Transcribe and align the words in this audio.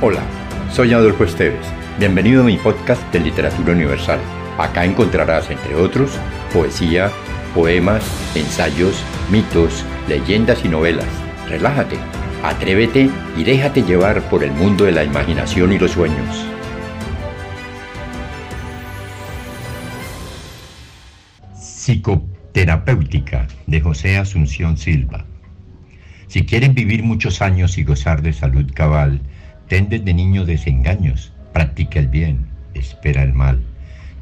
Hola, 0.00 0.22
soy 0.70 0.92
Adolfo 0.92 1.24
Esteves. 1.24 1.66
Bienvenido 1.98 2.42
a 2.42 2.44
mi 2.44 2.56
podcast 2.56 3.02
de 3.12 3.18
Literatura 3.18 3.72
Universal. 3.72 4.20
Acá 4.56 4.84
encontrarás, 4.84 5.50
entre 5.50 5.74
otros, 5.74 6.12
poesía, 6.52 7.10
poemas, 7.52 8.04
ensayos, 8.36 9.02
mitos, 9.28 9.84
leyendas 10.06 10.64
y 10.64 10.68
novelas. 10.68 11.08
Relájate, 11.48 11.96
atrévete 12.44 13.10
y 13.36 13.42
déjate 13.42 13.82
llevar 13.82 14.22
por 14.30 14.44
el 14.44 14.52
mundo 14.52 14.84
de 14.84 14.92
la 14.92 15.02
imaginación 15.02 15.72
y 15.72 15.80
los 15.80 15.90
sueños. 15.90 16.46
Psicoterapéutica 21.56 23.48
de 23.66 23.80
José 23.80 24.16
Asunción 24.16 24.76
Silva. 24.76 25.26
Si 26.28 26.46
quieres 26.46 26.72
vivir 26.72 27.02
muchos 27.02 27.42
años 27.42 27.78
y 27.78 27.82
gozar 27.82 28.22
de 28.22 28.32
salud 28.32 28.70
cabal, 28.72 29.22
Ten 29.68 29.90
desde 29.90 30.14
niño 30.14 30.46
desengaños, 30.46 31.32
practica 31.52 32.00
el 32.00 32.08
bien, 32.08 32.46
espera 32.72 33.22
el 33.22 33.34
mal, 33.34 33.62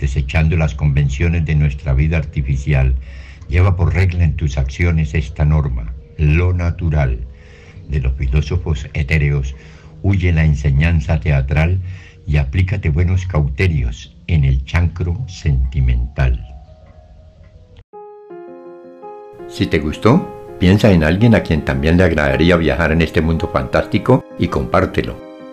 desechando 0.00 0.56
las 0.56 0.74
convenciones 0.74 1.44
de 1.44 1.54
nuestra 1.54 1.92
vida 1.92 2.16
artificial, 2.16 2.94
lleva 3.48 3.76
por 3.76 3.94
regla 3.94 4.24
en 4.24 4.36
tus 4.36 4.56
acciones 4.56 5.14
esta 5.14 5.44
norma, 5.44 5.92
lo 6.16 6.54
natural. 6.54 7.20
De 7.88 8.00
los 8.00 8.14
filósofos 8.14 8.88
etéreos, 8.94 9.54
huye 10.02 10.32
la 10.32 10.44
enseñanza 10.44 11.20
teatral 11.20 11.80
y 12.26 12.38
aplícate 12.38 12.88
buenos 12.88 13.26
cauterios 13.26 14.16
en 14.26 14.44
el 14.44 14.64
chancro 14.64 15.26
sentimental. 15.28 16.42
Si 19.48 19.66
te 19.66 19.78
gustó, 19.78 20.56
piensa 20.58 20.90
en 20.90 21.04
alguien 21.04 21.34
a 21.34 21.42
quien 21.42 21.66
también 21.66 21.98
le 21.98 22.04
agradaría 22.04 22.56
viajar 22.56 22.92
en 22.92 23.02
este 23.02 23.20
mundo 23.20 23.50
fantástico 23.52 24.24
y 24.38 24.48
compártelo. 24.48 25.23